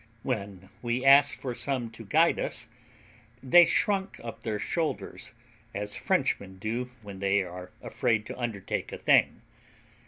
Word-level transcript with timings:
When 0.23 0.71
we 0.81 1.05
asked 1.05 1.35
for 1.35 1.53
some 1.53 1.91
to 1.91 2.03
guide 2.03 2.39
us, 2.39 2.65
they 3.43 3.65
shrunk 3.65 4.19
up 4.23 4.41
their 4.41 4.57
shoulders 4.57 5.33
as 5.75 5.95
Frenchmen 5.95 6.57
do 6.57 6.89
when 7.03 7.19
they 7.19 7.43
are 7.43 7.69
afraid 7.83 8.25
to 8.25 8.35
undertake 8.39 8.91
a 8.91 8.97
thing. 8.97 9.43